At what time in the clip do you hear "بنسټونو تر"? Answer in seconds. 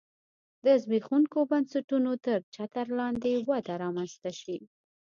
1.51-2.39